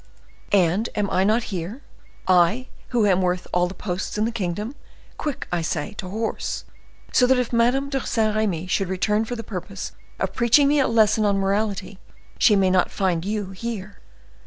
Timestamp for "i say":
5.51-5.93